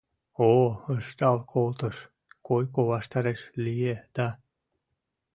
О! 0.49 0.51
ыштал 0.97 1.37
колтыш, 1.51 1.95
койко 2.47 2.81
ваштареш 2.91 3.39
лие 3.63 3.95
да. 4.15 4.27